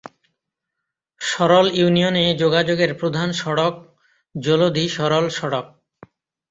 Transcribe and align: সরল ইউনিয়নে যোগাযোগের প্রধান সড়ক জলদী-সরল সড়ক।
সরল 1.21 1.67
ইউনিয়নে 1.73 2.25
যোগাযোগের 2.37 2.91
প্রধান 2.95 3.29
সড়ক 3.31 3.73
জলদী-সরল 4.35 5.25
সড়ক। 5.29 5.65